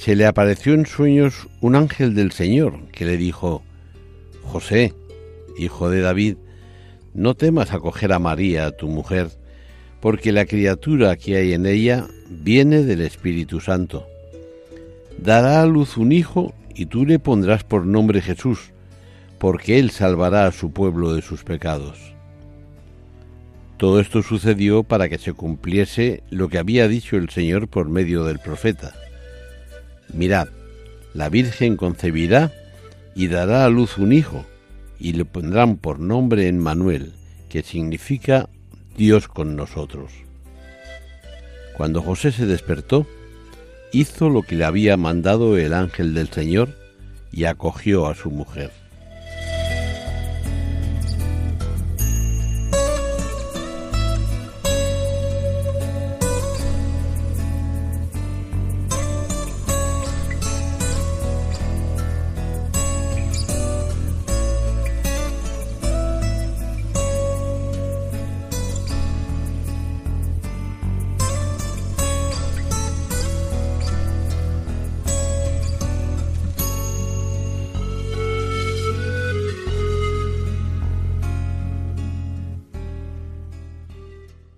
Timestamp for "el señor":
27.18-27.68